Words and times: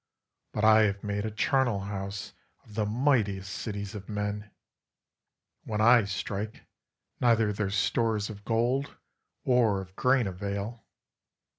But 0.51 0.65
I 0.65 0.81
have 0.85 1.03
made 1.03 1.27
a 1.27 1.29
charnel 1.29 1.81
house 1.81 2.33
of 2.63 2.73
the 2.73 2.87
mightiest 2.87 3.53
cities 3.53 3.93
of 3.93 4.09
men. 4.09 4.49
When 5.63 5.79
I 5.79 6.05
strike, 6.05 6.65
neither 7.19 7.53
their 7.53 7.69
stores 7.69 8.27
of 8.27 8.43
gold 8.43 8.97
or 9.43 9.79
of 9.79 9.95
grain 9.95 10.25
avail. 10.25 10.87